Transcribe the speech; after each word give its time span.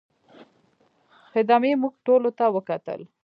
خدمې 1.31 1.71
موږ 1.81 1.93
ټولو 2.05 2.29
ته 2.37 2.45
وکتل. 2.55 3.01